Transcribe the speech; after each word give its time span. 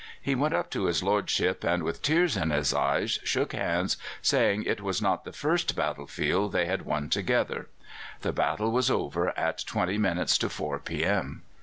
He 0.19 0.33
went 0.33 0.55
up 0.55 0.71
to 0.71 0.85
his 0.85 1.03
lordship 1.03 1.63
and, 1.63 1.83
with 1.83 2.01
tears 2.01 2.35
in 2.35 2.49
his 2.49 2.73
eyes, 2.73 3.19
shook 3.23 3.53
hands, 3.53 3.97
saying 4.19 4.63
it 4.63 4.81
was 4.81 4.99
not 4.99 5.25
the 5.25 5.31
first 5.31 5.75
battle 5.75 6.07
field 6.07 6.53
they 6.53 6.65
had 6.65 6.87
won 6.87 7.07
together. 7.07 7.69
The 8.21 8.33
battle 8.33 8.71
was 8.71 8.89
over 8.89 9.29
at 9.37 9.63
twenty 9.67 9.99
minutes 9.99 10.39
to 10.39 10.49
four 10.49 10.79
p.m." 10.79 11.43